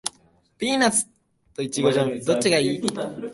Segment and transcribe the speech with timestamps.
[0.57, 1.05] ピーナッツ
[1.53, 2.81] とイチゴジャム、どっちがいい？